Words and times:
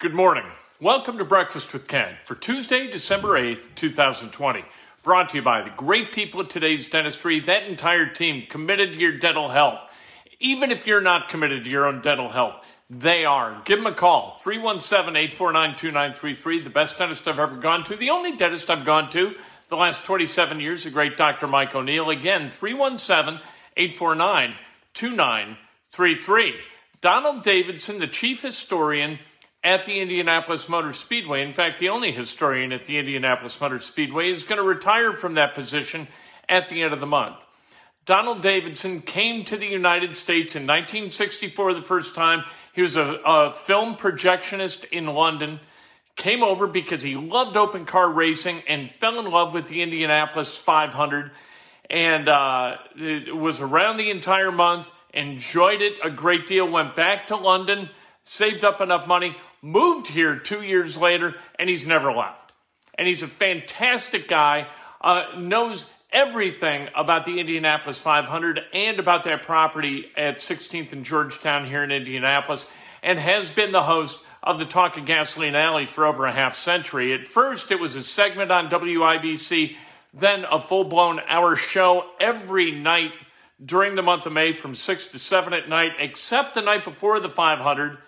Good 0.00 0.14
morning. 0.14 0.44
Welcome 0.80 1.18
to 1.18 1.24
Breakfast 1.24 1.72
with 1.72 1.88
Ken 1.88 2.18
for 2.22 2.36
Tuesday, 2.36 2.88
December 2.88 3.30
8th, 3.30 3.74
2020. 3.74 4.64
Brought 5.02 5.30
to 5.30 5.38
you 5.38 5.42
by 5.42 5.62
the 5.62 5.70
great 5.70 6.12
people 6.12 6.40
at 6.40 6.48
today's 6.48 6.86
dentistry, 6.86 7.40
that 7.40 7.64
entire 7.64 8.06
team 8.06 8.44
committed 8.48 8.92
to 8.92 9.00
your 9.00 9.18
dental 9.18 9.48
health. 9.48 9.80
Even 10.38 10.70
if 10.70 10.86
you're 10.86 11.00
not 11.00 11.28
committed 11.28 11.64
to 11.64 11.70
your 11.70 11.84
own 11.84 12.00
dental 12.00 12.28
health, 12.28 12.64
they 12.88 13.24
are. 13.24 13.60
Give 13.64 13.80
them 13.80 13.92
a 13.92 13.92
call 13.92 14.38
317 14.40 15.16
849 15.16 15.70
2933. 15.76 16.60
The 16.60 16.70
best 16.70 16.96
dentist 16.96 17.26
I've 17.26 17.40
ever 17.40 17.56
gone 17.56 17.82
to, 17.82 17.96
the 17.96 18.10
only 18.10 18.36
dentist 18.36 18.70
I've 18.70 18.84
gone 18.84 19.10
to 19.10 19.34
the 19.68 19.76
last 19.76 20.04
27 20.04 20.60
years, 20.60 20.84
the 20.84 20.90
great 20.90 21.16
Dr. 21.16 21.48
Mike 21.48 21.74
O'Neill. 21.74 22.10
Again, 22.10 22.52
317 22.52 23.40
849 23.76 24.54
2933. 24.94 26.54
Donald 27.00 27.42
Davidson, 27.42 27.98
the 27.98 28.06
chief 28.06 28.42
historian 28.42 29.18
at 29.62 29.86
the 29.86 30.00
Indianapolis 30.00 30.68
Motor 30.68 30.92
Speedway. 30.92 31.42
In 31.42 31.52
fact, 31.52 31.78
the 31.78 31.88
only 31.88 32.12
historian 32.12 32.72
at 32.72 32.84
the 32.84 32.98
Indianapolis 32.98 33.60
Motor 33.60 33.78
Speedway 33.78 34.30
is 34.30 34.44
going 34.44 34.58
to 34.58 34.66
retire 34.66 35.12
from 35.12 35.34
that 35.34 35.54
position 35.54 36.08
at 36.48 36.68
the 36.68 36.82
end 36.82 36.92
of 36.92 37.00
the 37.00 37.06
month. 37.06 37.44
Donald 38.06 38.40
Davidson 38.40 39.02
came 39.02 39.44
to 39.44 39.56
the 39.56 39.66
United 39.66 40.16
States 40.16 40.56
in 40.56 40.62
1964 40.62 41.74
the 41.74 41.82
first 41.82 42.14
time. 42.14 42.42
He 42.72 42.80
was 42.80 42.96
a, 42.96 43.20
a 43.26 43.50
film 43.50 43.96
projectionist 43.96 44.86
in 44.86 45.06
London. 45.06 45.60
Came 46.16 46.42
over 46.42 46.66
because 46.66 47.02
he 47.02 47.16
loved 47.16 47.56
open 47.56 47.84
car 47.84 48.10
racing 48.10 48.62
and 48.66 48.90
fell 48.90 49.18
in 49.18 49.30
love 49.30 49.52
with 49.52 49.68
the 49.68 49.82
Indianapolis 49.82 50.56
500 50.56 51.32
and 51.90 52.28
uh, 52.28 52.76
was 53.34 53.60
around 53.60 53.96
the 53.98 54.10
entire 54.10 54.52
month, 54.52 54.90
enjoyed 55.12 55.80
it 55.80 55.94
a 56.02 56.10
great 56.10 56.46
deal, 56.46 56.68
went 56.68 56.94
back 56.94 57.26
to 57.28 57.36
London, 57.36 57.90
saved 58.22 58.64
up 58.64 58.80
enough 58.80 59.06
money, 59.06 59.36
moved 59.62 60.06
here 60.06 60.36
two 60.36 60.62
years 60.62 60.96
later, 60.96 61.34
and 61.58 61.68
he's 61.68 61.86
never 61.86 62.12
left. 62.12 62.52
And 62.96 63.06
he's 63.06 63.22
a 63.22 63.28
fantastic 63.28 64.28
guy, 64.28 64.66
uh, 65.00 65.24
knows 65.38 65.86
everything 66.10 66.88
about 66.94 67.24
the 67.24 67.38
Indianapolis 67.38 68.00
500 68.00 68.60
and 68.72 68.98
about 68.98 69.24
that 69.24 69.42
property 69.42 70.06
at 70.16 70.38
16th 70.38 70.92
and 70.92 71.04
Georgetown 71.04 71.66
here 71.66 71.84
in 71.84 71.90
Indianapolis, 71.90 72.66
and 73.02 73.18
has 73.18 73.50
been 73.50 73.72
the 73.72 73.82
host 73.82 74.20
of 74.42 74.58
the 74.58 74.64
Talk 74.64 74.96
of 74.96 75.04
Gasoline 75.04 75.56
Alley 75.56 75.86
for 75.86 76.06
over 76.06 76.26
a 76.26 76.32
half 76.32 76.54
century. 76.54 77.12
At 77.12 77.28
first, 77.28 77.70
it 77.70 77.78
was 77.78 77.94
a 77.94 78.02
segment 78.02 78.50
on 78.50 78.70
WIBC, 78.70 79.76
then 80.14 80.44
a 80.50 80.60
full 80.60 80.84
blown 80.84 81.20
hour 81.28 81.56
show 81.56 82.06
every 82.18 82.72
night 82.72 83.12
during 83.64 83.94
the 83.94 84.02
month 84.02 84.24
of 84.24 84.32
May 84.32 84.52
from 84.52 84.74
6 84.74 85.06
to 85.06 85.18
7 85.18 85.52
at 85.52 85.68
night, 85.68 85.92
except 85.98 86.54
the 86.54 86.62
night 86.62 86.84
before 86.84 87.20
the 87.20 87.28
500 87.28 87.98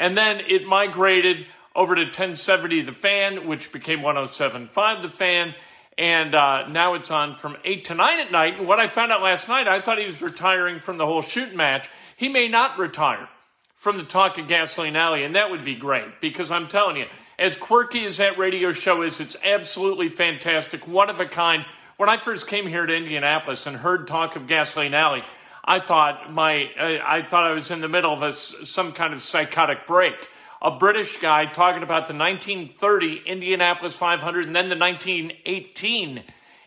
and 0.00 0.16
then 0.16 0.40
it 0.48 0.66
migrated 0.66 1.46
over 1.76 1.94
to 1.94 2.02
1070 2.02 2.80
The 2.80 2.92
Fan, 2.92 3.46
which 3.46 3.70
became 3.70 4.02
1075 4.02 5.02
The 5.02 5.08
Fan. 5.08 5.54
And 5.98 6.34
uh, 6.34 6.66
now 6.68 6.94
it's 6.94 7.10
on 7.10 7.34
from 7.34 7.58
8 7.62 7.84
to 7.84 7.94
9 7.94 8.20
at 8.20 8.32
night. 8.32 8.58
And 8.58 8.66
what 8.66 8.80
I 8.80 8.88
found 8.88 9.12
out 9.12 9.22
last 9.22 9.46
night, 9.48 9.68
I 9.68 9.80
thought 9.80 9.98
he 9.98 10.06
was 10.06 10.22
retiring 10.22 10.80
from 10.80 10.96
the 10.96 11.04
whole 11.04 11.20
shooting 11.20 11.56
match. 11.56 11.90
He 12.16 12.30
may 12.30 12.48
not 12.48 12.78
retire 12.78 13.28
from 13.74 13.98
the 13.98 14.02
Talk 14.02 14.38
of 14.38 14.48
Gasoline 14.48 14.96
Alley, 14.96 15.22
and 15.22 15.36
that 15.36 15.50
would 15.50 15.64
be 15.64 15.74
great 15.74 16.20
because 16.20 16.50
I'm 16.50 16.68
telling 16.68 16.96
you, 16.96 17.06
as 17.38 17.56
quirky 17.56 18.04
as 18.04 18.16
that 18.16 18.38
radio 18.38 18.72
show 18.72 19.02
is, 19.02 19.20
it's 19.20 19.36
absolutely 19.44 20.08
fantastic, 20.08 20.88
one 20.88 21.10
of 21.10 21.20
a 21.20 21.26
kind. 21.26 21.64
When 21.96 22.08
I 22.08 22.16
first 22.16 22.46
came 22.46 22.66
here 22.66 22.84
to 22.86 22.94
Indianapolis 22.94 23.66
and 23.66 23.76
heard 23.76 24.06
Talk 24.06 24.36
of 24.36 24.46
Gasoline 24.46 24.94
Alley, 24.94 25.22
I 25.70 25.78
thought 25.78 26.32
my 26.32 26.68
I 26.76 27.22
thought 27.22 27.46
I 27.46 27.52
was 27.52 27.70
in 27.70 27.80
the 27.80 27.86
middle 27.86 28.12
of 28.12 28.22
a, 28.22 28.32
some 28.32 28.90
kind 28.90 29.14
of 29.14 29.22
psychotic 29.22 29.86
break. 29.86 30.28
A 30.60 30.72
British 30.72 31.18
guy 31.18 31.46
talking 31.46 31.84
about 31.84 32.08
the 32.08 32.14
1930 32.14 33.22
Indianapolis 33.24 33.96
500 33.96 34.48
and 34.48 34.56
then 34.56 34.68
the 34.68 34.76
1918 34.76 36.24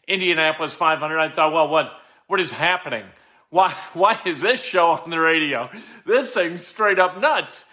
Indianapolis 0.07 0.75
500. 0.75 1.19
I 1.19 1.27
thought, 1.27 1.51
well, 1.51 1.67
what 1.67 1.91
what 2.27 2.39
is 2.39 2.53
happening? 2.53 3.03
Why 3.49 3.75
why 3.93 4.21
is 4.23 4.39
this 4.39 4.63
show 4.63 4.91
on 4.91 5.09
the 5.09 5.19
radio? 5.19 5.69
This 6.05 6.33
thing's 6.33 6.65
straight 6.65 6.97
up 6.97 7.19
nuts. 7.19 7.65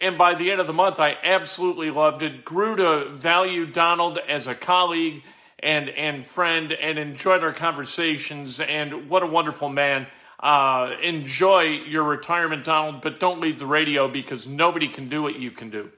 And 0.00 0.16
by 0.16 0.32
the 0.32 0.50
end 0.50 0.62
of 0.62 0.66
the 0.66 0.72
month, 0.72 0.98
I 1.00 1.18
absolutely 1.22 1.90
loved 1.90 2.22
it. 2.22 2.46
Grew 2.46 2.76
to 2.76 3.10
value 3.10 3.66
Donald 3.66 4.18
as 4.26 4.46
a 4.46 4.54
colleague 4.54 5.22
and 5.58 5.90
and 5.90 6.24
friend, 6.26 6.72
and 6.72 6.98
enjoyed 6.98 7.44
our 7.44 7.52
conversations. 7.52 8.58
And 8.58 9.10
what 9.10 9.22
a 9.22 9.26
wonderful 9.26 9.68
man! 9.68 10.06
Uh, 10.42 10.96
enjoy 11.00 11.62
your 11.86 12.02
retirement, 12.02 12.64
Donald, 12.64 13.00
but 13.00 13.20
don't 13.20 13.40
leave 13.40 13.60
the 13.60 13.66
radio 13.66 14.08
because 14.08 14.48
nobody 14.48 14.88
can 14.88 15.08
do 15.08 15.22
what 15.22 15.38
you 15.38 15.52
can 15.52 15.70
do. 15.70 15.90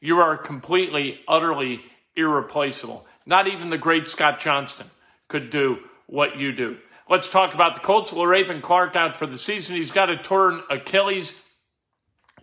You 0.00 0.20
are 0.20 0.36
completely, 0.36 1.20
utterly 1.26 1.82
irreplaceable. 2.14 3.04
Not 3.26 3.48
even 3.48 3.70
the 3.70 3.78
great 3.78 4.06
Scott 4.06 4.38
Johnston 4.38 4.88
could 5.26 5.50
do 5.50 5.78
what 6.06 6.36
you 6.36 6.52
do. 6.52 6.76
Let's 7.10 7.30
talk 7.30 7.54
about 7.54 7.74
the 7.74 7.80
Colts. 7.80 8.12
Le'Raven 8.12 8.62
Clark 8.62 8.94
out 8.94 9.16
for 9.16 9.26
the 9.26 9.38
season. 9.38 9.74
He's 9.74 9.90
got 9.90 10.10
a 10.10 10.16
torn 10.16 10.62
Achilles. 10.70 11.34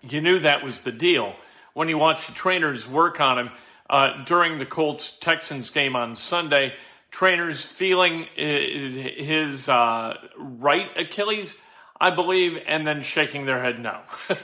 You 0.01 0.21
knew 0.21 0.39
that 0.39 0.63
was 0.63 0.81
the 0.81 0.91
deal 0.91 1.35
when 1.73 1.87
you 1.87 1.97
watched 1.97 2.27
the 2.27 2.33
trainers 2.33 2.87
work 2.87 3.21
on 3.21 3.39
him 3.39 3.49
uh, 3.89 4.23
during 4.25 4.57
the 4.57 4.65
Colts 4.65 5.17
Texans 5.19 5.69
game 5.69 5.95
on 5.95 6.15
Sunday 6.15 6.73
trainers 7.11 7.63
feeling 7.65 8.27
his 8.35 9.67
uh, 9.67 10.15
right 10.37 10.87
Achilles, 10.97 11.57
I 11.99 12.11
believe, 12.11 12.57
and 12.67 12.85
then 12.85 13.01
shaking 13.01 13.45
their 13.45 13.61
head 13.61 13.79
no. 13.79 14.01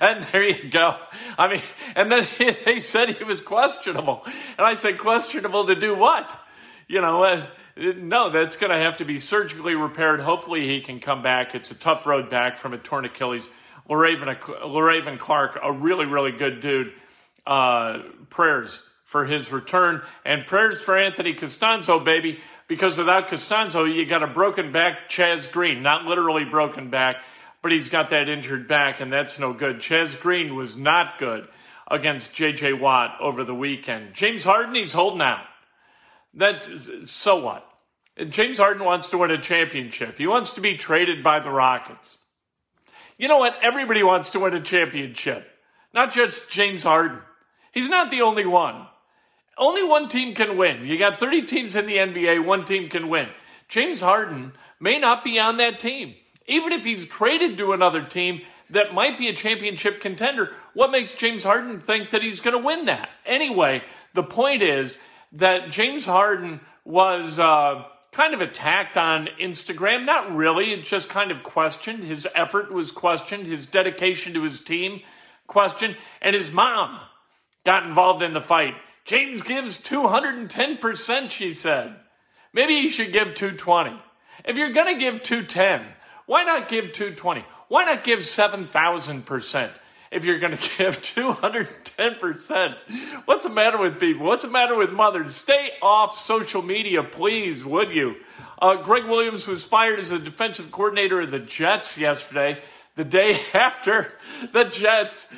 and 0.00 0.24
there 0.32 0.48
you 0.48 0.70
go. 0.70 0.96
I 1.38 1.48
mean, 1.48 1.62
and 1.96 2.10
then 2.10 2.26
they 2.64 2.80
said 2.80 3.10
he 3.10 3.24
was 3.24 3.40
questionable. 3.40 4.22
And 4.26 4.66
I 4.66 4.74
said, 4.74 4.98
questionable 4.98 5.66
to 5.66 5.74
do 5.74 5.94
what? 5.94 6.30
You 6.88 7.00
know, 7.00 7.22
uh, 7.22 7.46
no, 7.76 8.30
that's 8.30 8.56
going 8.56 8.72
to 8.72 8.78
have 8.78 8.96
to 8.96 9.04
be 9.04 9.18
surgically 9.18 9.74
repaired. 9.74 10.20
Hopefully 10.20 10.66
he 10.66 10.80
can 10.80 11.00
come 11.00 11.22
back. 11.22 11.54
It's 11.54 11.70
a 11.70 11.78
tough 11.78 12.06
road 12.06 12.28
back 12.30 12.58
from 12.58 12.72
a 12.72 12.78
torn 12.78 13.04
Achilles. 13.04 13.48
Le'Raven, 13.88 15.18
Clark, 15.18 15.58
a 15.62 15.72
really, 15.72 16.06
really 16.06 16.32
good 16.32 16.60
dude. 16.60 16.92
Uh, 17.46 18.02
prayers 18.28 18.82
for 19.10 19.24
his 19.24 19.50
return. 19.50 20.02
And 20.24 20.46
prayers 20.46 20.80
for 20.80 20.96
Anthony 20.96 21.34
Castonzo, 21.34 22.02
baby, 22.04 22.38
because 22.68 22.96
without 22.96 23.26
Castonzo, 23.26 23.92
you 23.92 24.06
got 24.06 24.22
a 24.22 24.28
broken 24.28 24.70
back 24.70 25.10
Chaz 25.10 25.50
Green. 25.50 25.82
Not 25.82 26.04
literally 26.04 26.44
broken 26.44 26.90
back, 26.90 27.16
but 27.60 27.72
he's 27.72 27.88
got 27.88 28.10
that 28.10 28.28
injured 28.28 28.68
back, 28.68 29.00
and 29.00 29.12
that's 29.12 29.36
no 29.40 29.52
good. 29.52 29.78
Chaz 29.78 30.18
Green 30.20 30.54
was 30.54 30.76
not 30.76 31.18
good 31.18 31.48
against 31.90 32.32
J.J. 32.34 32.74
Watt 32.74 33.16
over 33.20 33.42
the 33.42 33.54
weekend. 33.54 34.14
James 34.14 34.44
Harden, 34.44 34.76
he's 34.76 34.92
holding 34.92 35.22
out. 35.22 35.44
That's 36.32 36.68
so 37.10 37.42
what? 37.42 37.66
James 38.28 38.58
Harden 38.58 38.84
wants 38.84 39.08
to 39.08 39.18
win 39.18 39.32
a 39.32 39.38
championship. 39.38 40.18
He 40.18 40.28
wants 40.28 40.52
to 40.52 40.60
be 40.60 40.76
traded 40.76 41.24
by 41.24 41.40
the 41.40 41.50
Rockets. 41.50 42.18
You 43.18 43.26
know 43.26 43.38
what? 43.38 43.56
Everybody 43.60 44.04
wants 44.04 44.30
to 44.30 44.38
win 44.38 44.54
a 44.54 44.60
championship, 44.60 45.48
not 45.92 46.12
just 46.12 46.48
James 46.48 46.84
Harden. 46.84 47.18
He's 47.72 47.88
not 47.88 48.12
the 48.12 48.22
only 48.22 48.46
one. 48.46 48.86
Only 49.58 49.82
one 49.82 50.08
team 50.08 50.34
can 50.34 50.56
win. 50.56 50.86
You 50.86 50.98
got 50.98 51.20
30 51.20 51.42
teams 51.42 51.76
in 51.76 51.86
the 51.86 51.96
NBA, 51.96 52.44
one 52.44 52.64
team 52.64 52.88
can 52.88 53.08
win. 53.08 53.28
James 53.68 54.00
Harden 54.00 54.52
may 54.80 54.98
not 54.98 55.22
be 55.22 55.38
on 55.38 55.58
that 55.58 55.78
team. 55.78 56.14
Even 56.46 56.72
if 56.72 56.84
he's 56.84 57.06
traded 57.06 57.58
to 57.58 57.72
another 57.72 58.02
team 58.02 58.40
that 58.70 58.94
might 58.94 59.18
be 59.18 59.28
a 59.28 59.34
championship 59.34 60.00
contender, 60.00 60.52
what 60.74 60.90
makes 60.90 61.14
James 61.14 61.44
Harden 61.44 61.80
think 61.80 62.10
that 62.10 62.22
he's 62.22 62.40
going 62.40 62.56
to 62.56 62.64
win 62.64 62.86
that? 62.86 63.10
Anyway, 63.26 63.82
the 64.14 64.22
point 64.22 64.62
is 64.62 64.98
that 65.32 65.70
James 65.70 66.04
Harden 66.06 66.60
was 66.84 67.38
uh, 67.38 67.84
kind 68.12 68.34
of 68.34 68.40
attacked 68.40 68.96
on 68.96 69.28
Instagram. 69.40 70.04
Not 70.04 70.34
really, 70.34 70.72
it 70.72 70.84
just 70.84 71.08
kind 71.08 71.30
of 71.30 71.42
questioned. 71.42 72.02
His 72.02 72.26
effort 72.34 72.72
was 72.72 72.90
questioned, 72.90 73.46
his 73.46 73.66
dedication 73.66 74.34
to 74.34 74.42
his 74.42 74.60
team 74.60 75.02
questioned, 75.46 75.96
and 76.20 76.34
his 76.34 76.50
mom 76.52 77.00
got 77.64 77.84
involved 77.84 78.22
in 78.22 78.32
the 78.32 78.40
fight. 78.40 78.74
James 79.04 79.42
gives 79.42 79.80
210%, 79.80 81.30
she 81.30 81.52
said. 81.52 81.96
Maybe 82.52 82.80
he 82.80 82.88
should 82.88 83.12
give 83.12 83.34
220. 83.34 84.00
If 84.44 84.56
you're 84.56 84.70
going 84.70 84.92
to 84.94 85.00
give 85.00 85.22
210, 85.22 85.86
why 86.26 86.44
not 86.44 86.68
give 86.68 86.92
220? 86.92 87.44
Why 87.68 87.84
not 87.84 88.04
give 88.04 88.20
7,000%? 88.20 89.70
If 90.10 90.24
you're 90.24 90.38
going 90.40 90.56
to 90.56 90.78
give 90.78 91.02
210%, 91.02 92.74
what's 93.26 93.44
the 93.44 93.50
matter 93.50 93.78
with 93.78 94.00
people? 94.00 94.26
What's 94.26 94.44
the 94.44 94.50
matter 94.50 94.76
with 94.76 94.92
mothers? 94.92 95.36
Stay 95.36 95.70
off 95.80 96.18
social 96.18 96.62
media, 96.62 97.02
please, 97.02 97.64
would 97.64 97.92
you? 97.92 98.16
Uh, 98.60 98.76
Gregg 98.76 99.04
Williams 99.04 99.46
was 99.46 99.64
fired 99.64 99.98
as 99.98 100.10
a 100.10 100.18
defensive 100.18 100.70
coordinator 100.70 101.20
of 101.20 101.30
the 101.30 101.38
Jets 101.38 101.96
yesterday, 101.96 102.60
the 102.96 103.04
day 103.04 103.40
after 103.54 104.12
the 104.52 104.64
Jets. 104.64 105.28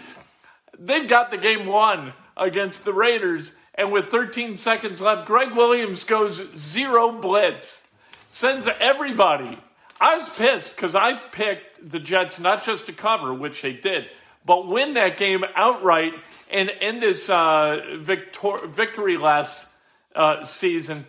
They've 0.79 1.09
got 1.09 1.31
the 1.31 1.38
game 1.38 1.67
won 1.67 2.14
against 2.37 2.84
the 2.84 2.93
Raiders. 2.93 3.56
And 3.75 3.90
with 3.93 4.06
13 4.08 4.56
seconds 4.56 5.00
left, 5.00 5.26
Gregg 5.26 5.55
Williams 5.55 6.05
goes 6.05 6.43
zero 6.56 7.12
blitz, 7.12 7.88
sends 8.29 8.69
everybody. 8.81 9.58
I 10.00 10.17
was 10.17 10.29
pissed 10.29 10.75
because 10.75 10.94
I 10.94 11.14
picked 11.14 11.90
the 11.90 12.00
Jets 12.00 12.40
not 12.40 12.64
just 12.64 12.87
to 12.87 12.93
cover, 12.93 13.32
which 13.32 13.62
they 13.62 13.73
did, 13.73 14.08
but 14.44 14.67
win 14.67 14.94
that 14.94 15.17
game 15.17 15.44
outright 15.55 16.12
and 16.50 16.70
end 16.81 17.00
this 17.00 17.31
uh, 17.31 17.96
victor- 17.99 18.67
victory 18.67 19.17
last 19.17 19.69
uh, 20.14 20.43
season. 20.43 21.06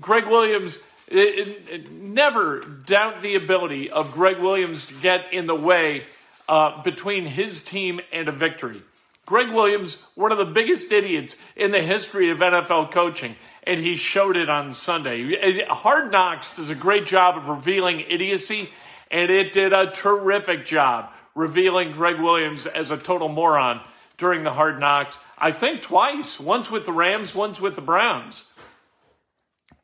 Gregg 0.00 0.26
Williams, 0.26 0.78
it, 1.08 1.48
it, 1.48 1.68
it, 1.68 1.92
never 1.92 2.60
doubt 2.60 3.22
the 3.22 3.34
ability 3.34 3.90
of 3.90 4.12
Gregg 4.12 4.38
Williams 4.38 4.86
to 4.86 4.94
get 4.94 5.32
in 5.32 5.46
the 5.46 5.54
way 5.54 6.04
uh, 6.48 6.82
between 6.82 7.26
his 7.26 7.62
team 7.62 8.00
and 8.12 8.28
a 8.28 8.32
victory. 8.32 8.82
Gregg 9.28 9.52
Williams, 9.52 9.98
one 10.14 10.32
of 10.32 10.38
the 10.38 10.46
biggest 10.46 10.90
idiots 10.90 11.36
in 11.54 11.70
the 11.70 11.82
history 11.82 12.30
of 12.30 12.38
NFL 12.38 12.90
coaching, 12.90 13.36
and 13.62 13.78
he 13.78 13.94
showed 13.94 14.38
it 14.38 14.48
on 14.48 14.72
Sunday. 14.72 15.66
Hard 15.68 16.10
Knocks 16.10 16.56
does 16.56 16.70
a 16.70 16.74
great 16.74 17.04
job 17.04 17.36
of 17.36 17.50
revealing 17.50 18.00
idiocy, 18.08 18.70
and 19.10 19.30
it 19.30 19.52
did 19.52 19.74
a 19.74 19.90
terrific 19.90 20.64
job 20.64 21.12
revealing 21.34 21.92
Gregg 21.92 22.18
Williams 22.18 22.64
as 22.64 22.90
a 22.90 22.96
total 22.96 23.28
moron 23.28 23.82
during 24.16 24.44
the 24.44 24.52
Hard 24.54 24.80
Knocks. 24.80 25.18
I 25.36 25.52
think 25.52 25.82
twice, 25.82 26.40
once 26.40 26.70
with 26.70 26.86
the 26.86 26.92
Rams, 26.94 27.34
once 27.34 27.60
with 27.60 27.74
the 27.74 27.82
Browns. 27.82 28.46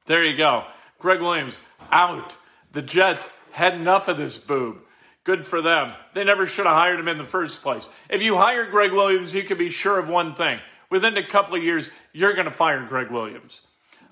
There 0.07 0.25
you 0.25 0.39
go. 0.39 0.65
Gregg 0.99 1.21
Williams 1.21 1.61
out. 1.93 2.35
The 2.73 2.81
Jets 2.81 3.29
had 3.53 3.75
enough 3.75 4.09
of 4.09 4.17
this 4.17 4.39
boob. 4.39 4.79
Good 5.25 5.47
for 5.47 5.63
them. 5.63 5.95
They 6.13 6.23
never 6.23 6.47
should 6.47 6.67
have 6.67 6.75
hired 6.77 7.01
him 7.01 7.09
in 7.09 7.17
the 7.17 7.25
first 7.25 7.63
place. 7.63 7.89
If 8.11 8.21
you 8.21 8.37
hire 8.37 8.67
Gregg 8.67 8.93
Williams, 8.93 9.35
you 9.35 9.43
can 9.43 9.57
be 9.57 9.71
sure 9.71 9.99
of 9.99 10.09
one 10.09 10.35
thing. 10.35 10.61
Within 10.91 11.17
a 11.17 11.27
couple 11.27 11.57
of 11.57 11.65
years, 11.65 11.89
you're 12.13 12.35
going 12.35 12.45
to 12.45 12.51
fire 12.51 12.85
Gregg 12.85 13.11
Williams. 13.11 13.63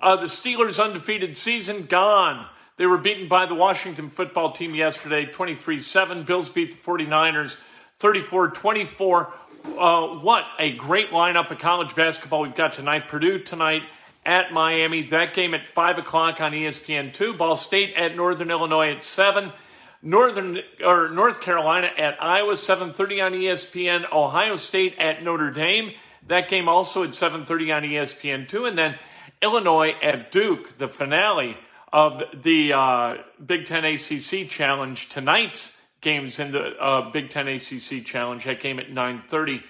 Uh, 0.00 0.16
the 0.16 0.26
Steelers' 0.26 0.82
undefeated 0.82 1.36
season 1.36 1.84
gone. 1.84 2.46
They 2.78 2.86
were 2.86 2.98
beaten 2.98 3.28
by 3.28 3.46
the 3.46 3.54
Washington 3.54 4.08
football 4.08 4.52
team 4.52 4.74
yesterday, 4.74 5.26
23 5.26 5.80
7. 5.80 6.24
Bills 6.24 6.48
beat 6.48 6.72
the 6.72 6.78
49ers 6.78 7.56
34 7.98 8.48
24. 8.50 9.32
Uh, 9.78 10.06
what 10.18 10.44
a 10.58 10.72
great 10.72 11.10
lineup 11.10 11.50
of 11.50 11.58
college 11.58 11.94
basketball 11.94 12.40
we've 12.40 12.56
got 12.56 12.72
tonight. 12.72 13.06
Purdue 13.06 13.38
tonight 13.38 13.82
at 14.24 14.52
Miami. 14.52 15.02
That 15.04 15.34
game 15.34 15.54
at 15.54 15.68
5 15.68 15.98
o'clock 15.98 16.40
on 16.40 16.52
ESPN2. 16.52 17.36
Ball 17.36 17.54
State 17.54 17.94
at 17.94 18.16
Northern 18.16 18.50
Illinois 18.50 18.92
at 18.92 19.04
7. 19.04 19.52
Northern 20.02 20.58
or 20.84 21.08
North 21.08 21.40
Carolina 21.40 21.88
at 21.96 22.20
Iowa 22.20 22.54
7:30 22.54 23.24
on 23.24 23.32
ESPN, 23.32 24.12
Ohio 24.12 24.56
State 24.56 24.96
at 24.98 25.22
Notre 25.22 25.50
Dame. 25.50 25.92
That 26.26 26.48
game 26.48 26.68
also 26.68 27.04
at 27.04 27.10
7:30 27.10 27.72
on 27.72 27.82
ESPN2 27.84 28.68
and 28.68 28.76
then 28.76 28.98
Illinois 29.40 29.92
at 30.02 30.30
Duke, 30.30 30.76
the 30.76 30.88
finale 30.88 31.56
of 31.92 32.22
the 32.42 32.72
uh, 32.72 33.16
Big 33.44 33.66
10 33.66 33.84
ACC 33.84 34.48
Challenge 34.48 35.08
tonight's 35.08 35.76
games 36.00 36.38
in 36.38 36.50
the 36.50 36.76
uh, 36.80 37.10
Big 37.10 37.30
10 37.30 37.46
ACC 37.48 38.04
Challenge. 38.04 38.44
That 38.44 38.60
game 38.60 38.80
at 38.80 38.88
9:30 38.90 39.62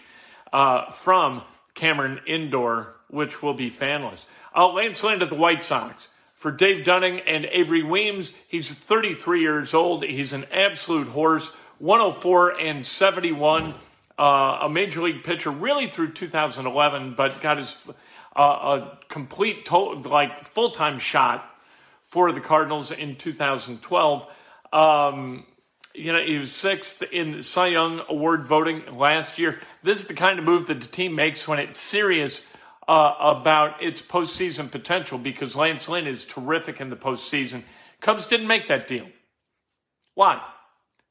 uh, 0.53 0.91
from 0.91 1.43
Cameron 1.75 2.21
Indoor, 2.27 2.97
which 3.09 3.43
will 3.43 3.55
be 3.55 3.71
fanless. 3.71 4.27
Uh, 4.57 4.69
Lance 4.69 5.03
Lynn 5.03 5.21
at 5.21 5.29
the 5.29 5.35
White 5.35 5.65
Sox 5.65 6.09
for 6.43 6.51
Dane 6.51 6.83
Dunning 6.83 7.21
and 7.21 7.47
Avery 7.47 7.85
Weems. 7.85 8.33
He's 8.49 8.75
33 8.75 9.41
years 9.41 9.75
old. 9.75 10.03
He's 10.03 10.33
an 10.33 10.45
absolute 10.53 11.07
horse, 11.07 11.51
104 11.79 12.59
and 12.59 12.85
71. 12.85 13.75
Uh, 14.19 14.59
a 14.63 14.69
major 14.69 15.03
league 15.03 15.23
pitcher 15.23 15.51
really 15.51 15.87
through 15.87 16.11
2011, 16.11 17.15
but 17.15 17.41
got 17.41 17.59
his 17.59 17.89
uh, 18.35 18.43
a 18.43 18.99
complete, 19.09 19.67
to- 19.67 19.95
like 20.01 20.43
full 20.43 20.73
time 20.73 20.99
shot 20.99 21.49
for 22.09 22.33
the 22.33 22.41
Cardinals 22.41 22.91
in 22.91 23.15
2012. 23.15 24.27
Um, 24.73 25.47
you 25.95 26.13
know, 26.13 26.21
he 26.21 26.39
was 26.39 26.51
sixth 26.51 27.05
in 27.13 27.43
Cy 27.45 27.69
Young 27.69 28.03
Award 28.09 28.49
voting 28.49 28.97
last 28.97 29.39
year. 29.39 29.61
This 29.85 30.03
is 30.03 30.09
the 30.09 30.15
kind 30.15 30.41
of 30.41 30.45
move 30.45 30.67
that 30.67 30.81
the 30.81 30.89
team 30.89 31.15
makes 31.15 31.47
when 31.47 31.61
it's 31.61 31.79
serious 31.79 32.45
uh, 32.89 33.15
about 33.21 33.83
its 33.83 34.03
postseason 34.03 34.71
potential 34.71 35.19
because 35.19 35.55
Lance 35.55 35.89
Lynn 35.89 36.07
is 36.07 36.25
terrific 36.25 36.81
in 36.81 36.91
the 36.91 36.97
postseason. 36.97 37.63
Cubs 38.01 38.27
didn't 38.27 38.47
make 38.49 38.67
that 38.69 38.89
deal. 38.89 39.07
Why? 40.15 40.43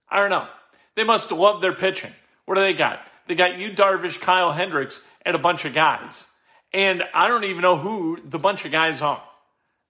I 0.09 0.19
don't 0.19 0.29
know. 0.29 0.47
They 0.95 1.03
must 1.03 1.31
love 1.31 1.61
their 1.61 1.73
pitching. 1.73 2.11
What 2.45 2.55
do 2.55 2.61
they 2.61 2.73
got? 2.73 2.99
They 3.27 3.35
got 3.35 3.57
Yu, 3.57 3.71
Darvish, 3.71 4.19
Kyle 4.19 4.51
Hendricks, 4.51 5.01
and 5.25 5.35
a 5.35 5.39
bunch 5.39 5.63
of 5.63 5.73
guys. 5.73 6.27
And 6.73 7.03
I 7.13 7.27
don't 7.27 7.45
even 7.45 7.61
know 7.61 7.77
who 7.77 8.19
the 8.23 8.39
bunch 8.39 8.65
of 8.65 8.71
guys 8.71 9.01
are. 9.01 9.23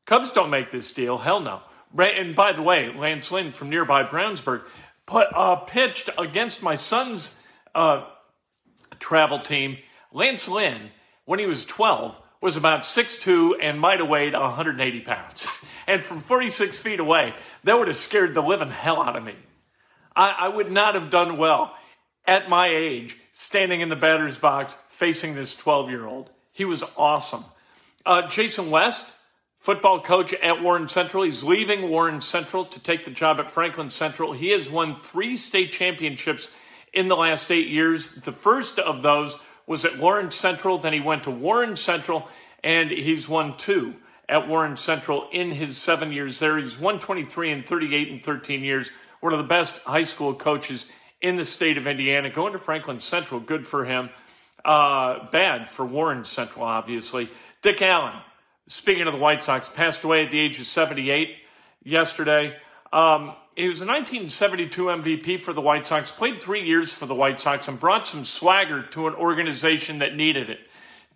Cubs 0.05 0.31
don't 0.31 0.50
make 0.50 0.71
this 0.71 0.91
deal. 0.91 1.17
Hell 1.17 1.39
no. 1.39 1.61
And 1.97 2.35
by 2.35 2.53
the 2.53 2.61
way, 2.61 2.93
Lance 2.95 3.31
Lynn 3.31 3.51
from 3.51 3.69
nearby 3.69 4.03
Brownsburg 4.03 4.63
put, 5.05 5.27
uh, 5.33 5.57
pitched 5.57 6.09
against 6.17 6.63
my 6.63 6.75
son's 6.75 7.35
uh, 7.75 8.05
travel 9.00 9.39
team. 9.39 9.77
Lance 10.11 10.47
Lynn 10.47 10.91
when 11.25 11.39
he 11.39 11.45
was 11.45 11.65
12 11.65 12.19
was 12.41 12.57
about 12.57 12.83
6'2 12.83 13.53
and 13.61 13.79
might 13.79 13.99
have 13.99 14.09
weighed 14.09 14.33
180 14.33 15.01
pounds. 15.01 15.47
And 15.87 16.01
from 16.01 16.19
46 16.19 16.79
feet 16.79 16.99
away, 17.01 17.33
that 17.63 17.77
would 17.77 17.87
have 17.87 17.97
scared 17.97 18.33
the 18.33 18.41
living 18.41 18.69
hell 18.69 19.01
out 19.01 19.17
of 19.17 19.23
me. 19.23 19.35
I, 20.15 20.29
I 20.41 20.47
would 20.47 20.71
not 20.71 20.95
have 20.95 21.09
done 21.09 21.37
well 21.37 21.73
at 22.25 22.47
my 22.47 22.67
age 22.69 23.17
standing 23.31 23.81
in 23.81 23.89
the 23.89 23.95
batter's 23.95 24.37
box 24.37 24.77
facing 24.87 25.33
this 25.33 25.55
12 25.55 25.89
year 25.89 26.05
old. 26.05 26.29
He 26.53 26.65
was 26.65 26.83
awesome. 26.95 27.43
Uh, 28.05 28.27
Jason 28.27 28.69
West, 28.69 29.11
football 29.55 30.01
coach 30.01 30.33
at 30.33 30.61
Warren 30.61 30.87
Central. 30.87 31.23
He's 31.23 31.43
leaving 31.43 31.89
Warren 31.89 32.21
Central 32.21 32.65
to 32.65 32.79
take 32.79 33.03
the 33.03 33.11
job 33.11 33.39
at 33.39 33.49
Franklin 33.49 33.89
Central. 33.89 34.33
He 34.33 34.51
has 34.51 34.69
won 34.69 35.01
three 35.01 35.35
state 35.35 35.71
championships 35.71 36.51
in 36.93 37.07
the 37.07 37.15
last 37.15 37.51
eight 37.51 37.67
years. 37.67 38.13
The 38.13 38.31
first 38.31 38.79
of 38.79 39.01
those 39.01 39.37
was 39.71 39.85
at 39.85 39.97
Warren 39.97 40.29
Central. 40.31 40.77
Then 40.77 40.91
he 40.91 40.99
went 40.99 41.23
to 41.23 41.31
Warren 41.31 41.77
Central, 41.77 42.27
and 42.61 42.91
he's 42.91 43.29
won 43.29 43.55
two 43.55 43.95
at 44.27 44.49
Warren 44.49 44.75
Central 44.75 45.29
in 45.31 45.49
his 45.49 45.77
seven 45.77 46.11
years 46.11 46.39
there. 46.39 46.57
He's 46.57 46.77
123 46.77 47.51
and 47.51 47.65
38 47.65 48.11
and 48.11 48.21
13 48.21 48.65
years. 48.65 48.91
One 49.21 49.31
of 49.31 49.39
the 49.39 49.45
best 49.45 49.77
high 49.83 50.03
school 50.03 50.35
coaches 50.35 50.87
in 51.21 51.37
the 51.37 51.45
state 51.45 51.77
of 51.77 51.87
Indiana. 51.87 52.29
Going 52.29 52.51
to 52.51 52.59
Franklin 52.59 52.99
Central, 52.99 53.39
good 53.39 53.65
for 53.65 53.85
him. 53.85 54.09
Uh, 54.65 55.29
bad 55.31 55.69
for 55.69 55.85
Warren 55.85 56.25
Central, 56.25 56.65
obviously. 56.65 57.29
Dick 57.61 57.81
Allen, 57.81 58.15
speaking 58.67 59.07
of 59.07 59.13
the 59.13 59.19
White 59.19 59.41
Sox, 59.41 59.69
passed 59.69 60.03
away 60.03 60.25
at 60.25 60.31
the 60.31 60.39
age 60.39 60.59
of 60.59 60.65
78 60.65 61.29
yesterday. 61.83 62.57
Um, 62.91 63.35
he 63.61 63.67
was 63.67 63.81
a 63.81 63.85
1972 63.85 64.85
MVP 64.85 65.39
for 65.39 65.53
the 65.53 65.61
White 65.61 65.85
Sox, 65.85 66.11
played 66.11 66.41
three 66.41 66.63
years 66.63 66.91
for 66.91 67.05
the 67.05 67.13
White 67.13 67.39
Sox, 67.39 67.67
and 67.67 67.79
brought 67.79 68.07
some 68.07 68.25
swagger 68.25 68.81
to 68.91 69.07
an 69.07 69.13
organization 69.13 69.99
that 69.99 70.15
needed 70.15 70.49
it. 70.49 70.59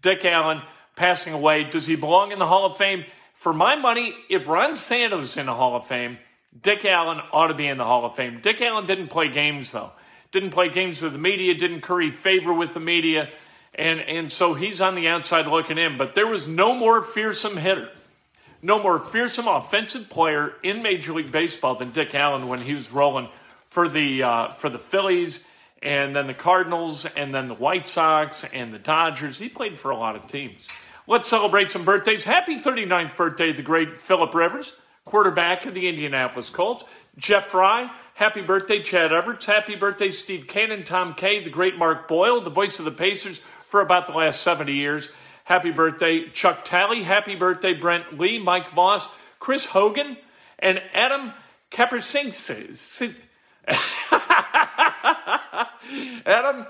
Dick 0.03 0.23
Allen 0.25 0.61
passing 0.95 1.33
away. 1.33 1.63
Does 1.63 1.87
he 1.87 1.95
belong 1.95 2.31
in 2.31 2.37
the 2.37 2.45
Hall 2.45 2.67
of 2.67 2.77
Fame? 2.77 3.03
For 3.33 3.51
my 3.51 3.75
money, 3.75 4.15
if 4.29 4.47
Ron 4.47 4.75
Santo's 4.75 5.37
in 5.37 5.47
the 5.47 5.55
Hall 5.55 5.75
of 5.75 5.87
Fame, 5.87 6.19
Dick 6.61 6.85
Allen 6.85 7.19
ought 7.33 7.47
to 7.47 7.55
be 7.55 7.67
in 7.67 7.79
the 7.79 7.83
Hall 7.83 8.05
of 8.05 8.15
Fame. 8.15 8.39
Dick 8.41 8.61
Allen 8.61 8.85
didn't 8.85 9.07
play 9.07 9.27
games, 9.27 9.71
though. 9.71 9.91
Didn't 10.31 10.51
play 10.51 10.69
games 10.69 11.01
with 11.01 11.13
the 11.13 11.17
media, 11.17 11.55
didn't 11.55 11.81
curry 11.81 12.11
favor 12.11 12.53
with 12.53 12.73
the 12.73 12.79
media. 12.79 13.29
And, 13.73 13.99
and 13.99 14.31
so 14.31 14.53
he's 14.53 14.81
on 14.81 14.93
the 14.93 15.07
outside 15.07 15.47
looking 15.47 15.77
in. 15.77 15.97
But 15.97 16.13
there 16.13 16.27
was 16.27 16.47
no 16.47 16.75
more 16.75 17.01
fearsome 17.01 17.57
hitter, 17.57 17.89
no 18.65 18.81
more 18.81 18.99
fearsome 18.99 19.47
offensive 19.47 20.09
player 20.09 20.53
in 20.63 20.81
Major 20.81 21.13
League 21.13 21.31
Baseball 21.31 21.75
than 21.75 21.91
Dick 21.91 22.15
Allen 22.15 22.47
when 22.47 22.59
he 22.59 22.73
was 22.73 22.91
rolling 22.91 23.29
for 23.67 23.87
the, 23.87 24.23
uh, 24.23 24.51
for 24.53 24.69
the 24.69 24.79
Phillies 24.79 25.45
and 25.83 26.15
then 26.15 26.25
the 26.25 26.33
Cardinals 26.33 27.05
and 27.05 27.33
then 27.33 27.47
the 27.47 27.53
White 27.53 27.87
Sox 27.87 28.43
and 28.51 28.73
the 28.73 28.79
Dodgers. 28.79 29.37
He 29.37 29.49
played 29.49 29.79
for 29.79 29.91
a 29.91 29.95
lot 29.95 30.15
of 30.15 30.25
teams. 30.25 30.67
Let's 31.05 31.29
celebrate 31.29 31.71
some 31.71 31.85
birthdays. 31.85 32.23
Happy 32.23 32.59
39th 32.59 33.15
birthday 33.15 33.53
the 33.53 33.61
great 33.61 33.99
Philip 33.99 34.33
Rivers, 34.33 34.73
quarterback 35.05 35.67
of 35.67 35.75
the 35.75 35.87
Indianapolis 35.87 36.49
Colts. 36.49 36.85
Jeff 37.19 37.45
Fry, 37.45 37.91
happy 38.15 38.41
birthday, 38.41 38.81
Chad 38.81 39.13
Everts. 39.13 39.45
Happy 39.45 39.75
birthday, 39.75 40.09
Steve 40.09 40.47
Cannon, 40.47 40.83
Tom 40.83 41.13
Kay, 41.13 41.43
the 41.43 41.51
great 41.51 41.77
Mark 41.77 42.07
Boyle, 42.07 42.41
the 42.41 42.49
voice 42.49 42.79
of 42.79 42.85
the 42.85 42.91
Pacers 42.91 43.41
for 43.67 43.81
about 43.81 44.07
the 44.07 44.13
last 44.13 44.41
70 44.41 44.73
years. 44.73 45.09
Happy 45.45 45.71
birthday, 45.71 46.27
Chuck 46.29 46.65
Talley. 46.65 47.03
Happy 47.03 47.35
birthday, 47.35 47.73
Brent 47.73 48.19
Lee, 48.19 48.39
Mike 48.39 48.71
Voss, 48.71 49.07
Chris 49.39 49.67
Hogan, 49.67 50.17
and 50.57 50.81
Adam 50.91 51.33
Kapersinskis. 51.71 53.19
Adam 56.25 56.65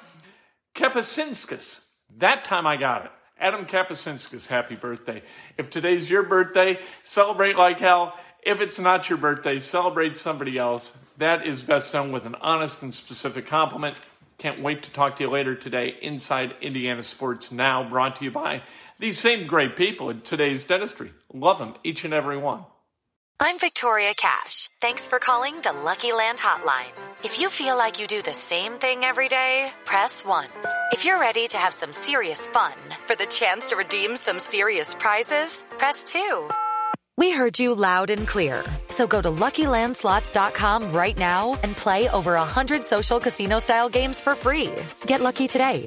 Kapasinskis. 0.75 1.85
That 2.17 2.43
time 2.43 2.67
I 2.67 2.75
got 2.75 3.05
it. 3.05 3.11
Adam 3.39 3.65
Kapasinskis, 3.65 4.47
happy 4.47 4.75
birthday. 4.75 5.23
If 5.57 5.69
today's 5.69 6.09
your 6.09 6.23
birthday, 6.23 6.77
celebrate 7.01 7.57
like 7.57 7.79
hell. 7.79 8.13
If 8.45 8.59
it's 8.59 8.77
not 8.77 9.09
your 9.09 9.17
birthday, 9.17 9.59
celebrate 9.59 10.17
somebody 10.17 10.57
else. 10.57 10.97
That 11.17 11.47
is 11.47 11.61
best 11.61 11.93
done 11.93 12.11
with 12.11 12.25
an 12.25 12.35
honest 12.35 12.81
and 12.81 12.93
specific 12.93 13.45
compliment. 13.47 13.95
Can't 14.37 14.61
wait 14.61 14.83
to 14.83 14.91
talk 14.91 15.15
to 15.17 15.23
you 15.23 15.29
later 15.29 15.55
today 15.55 15.95
inside 16.01 16.55
Indiana 16.61 17.03
Sports 17.03 17.51
Now, 17.51 17.87
brought 17.87 18.17
to 18.17 18.25
you 18.25 18.31
by 18.31 18.63
these 18.99 19.17
same 19.17 19.47
great 19.47 19.75
people 19.75 20.09
in 20.09 20.21
today's 20.21 20.65
dentistry. 20.65 21.11
Love 21.33 21.59
them, 21.59 21.75
each 21.83 22.05
and 22.05 22.13
every 22.13 22.37
one. 22.37 22.65
I'm 23.39 23.59
Victoria 23.59 24.13
Cash. 24.15 24.69
Thanks 24.79 25.07
for 25.07 25.19
calling 25.19 25.59
the 25.59 25.73
Lucky 25.73 26.13
Land 26.13 26.37
Hotline. 26.37 26.93
If 27.23 27.41
you 27.41 27.49
feel 27.49 27.77
like 27.77 27.99
you 27.99 28.07
do 28.07 28.21
the 28.21 28.33
same 28.33 28.73
thing 28.73 29.03
every 29.03 29.27
day, 29.27 29.71
press 29.83 30.23
1. 30.23 30.47
If 30.93 31.03
you're 31.03 31.19
ready 31.19 31.47
to 31.49 31.57
have 31.57 31.73
some 31.73 31.91
serious 31.91 32.47
fun 32.47 32.73
for 33.05 33.15
the 33.17 33.25
chance 33.25 33.67
to 33.67 33.75
redeem 33.75 34.15
some 34.15 34.39
serious 34.39 34.95
prizes, 34.95 35.65
press 35.77 36.05
2. 36.05 36.49
We 37.17 37.31
heard 37.31 37.59
you 37.59 37.75
loud 37.75 38.09
and 38.09 38.27
clear. 38.27 38.63
So 38.89 39.07
go 39.07 39.21
to 39.21 39.29
LuckyLandSlots.com 39.29 40.91
right 40.91 41.17
now 41.17 41.57
and 41.63 41.77
play 41.77 42.09
over 42.09 42.33
100 42.33 42.83
social 42.83 43.19
casino 43.21 43.59
style 43.59 43.87
games 43.89 44.19
for 44.19 44.35
free. 44.35 44.69
Get 45.05 45.21
lucky 45.21 45.47
today 45.47 45.85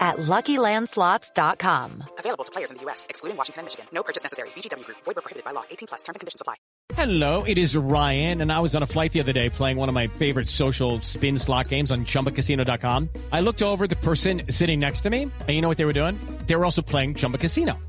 at 0.00 0.16
LuckyLandSlots.com. 0.16 2.04
Available 2.18 2.44
to 2.44 2.52
players 2.52 2.70
in 2.70 2.76
the 2.76 2.82
U.S., 2.84 3.06
excluding 3.08 3.36
Washington 3.38 3.60
and 3.60 3.66
Michigan. 3.66 3.86
No 3.92 4.02
purchase 4.02 4.22
necessary. 4.22 4.50
VGW 4.50 4.84
Group. 4.84 4.98
Void 5.04 5.16
were 5.16 5.22
prohibited 5.22 5.44
by 5.44 5.52
law. 5.52 5.64
18 5.70 5.86
plus. 5.88 6.02
Terms 6.02 6.16
and 6.16 6.20
conditions 6.20 6.42
apply. 6.42 6.54
Hello, 6.94 7.44
it 7.44 7.58
is 7.58 7.76
Ryan, 7.76 8.40
and 8.40 8.50
I 8.52 8.60
was 8.60 8.74
on 8.74 8.82
a 8.82 8.86
flight 8.86 9.12
the 9.12 9.20
other 9.20 9.32
day 9.32 9.50
playing 9.50 9.76
one 9.76 9.88
of 9.88 9.94
my 9.94 10.06
favorite 10.06 10.48
social 10.48 11.00
spin 11.02 11.38
slot 11.38 11.68
games 11.68 11.90
on 11.90 12.04
ChumbaCasino.com. 12.04 13.08
I 13.30 13.40
looked 13.40 13.62
over 13.62 13.84
at 13.84 13.90
the 13.90 13.96
person 13.96 14.42
sitting 14.50 14.80
next 14.80 15.00
to 15.02 15.10
me, 15.10 15.22
and 15.22 15.48
you 15.48 15.60
know 15.60 15.68
what 15.68 15.76
they 15.78 15.84
were 15.84 15.92
doing? 15.92 16.18
They 16.46 16.56
were 16.56 16.64
also 16.64 16.82
playing 16.82 17.14
Chumba 17.14 17.38
Casino. 17.38 17.78